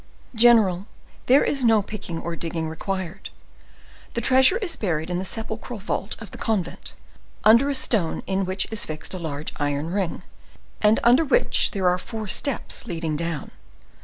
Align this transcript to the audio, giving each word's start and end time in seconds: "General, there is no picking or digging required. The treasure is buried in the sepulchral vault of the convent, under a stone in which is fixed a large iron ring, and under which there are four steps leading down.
"General, 0.33 0.87
there 1.27 1.43
is 1.43 1.63
no 1.63 1.83
picking 1.83 2.17
or 2.19 2.35
digging 2.35 2.67
required. 2.67 3.29
The 4.15 4.21
treasure 4.21 4.57
is 4.57 4.75
buried 4.75 5.11
in 5.11 5.19
the 5.19 5.25
sepulchral 5.25 5.77
vault 5.77 6.15
of 6.19 6.31
the 6.31 6.39
convent, 6.39 6.95
under 7.43 7.69
a 7.69 7.75
stone 7.75 8.23
in 8.25 8.43
which 8.43 8.67
is 8.71 8.83
fixed 8.83 9.13
a 9.13 9.19
large 9.19 9.53
iron 9.57 9.91
ring, 9.91 10.23
and 10.81 10.99
under 11.03 11.23
which 11.23 11.69
there 11.69 11.87
are 11.87 11.99
four 11.99 12.27
steps 12.27 12.87
leading 12.87 13.15
down. 13.15 13.51